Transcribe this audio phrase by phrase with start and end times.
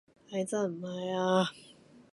[0.31, 1.51] 係真唔係呀